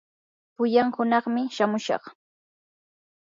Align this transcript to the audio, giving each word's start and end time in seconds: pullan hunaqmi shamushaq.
pullan 0.55 0.89
hunaqmi 0.95 1.41
shamushaq. 1.55 2.03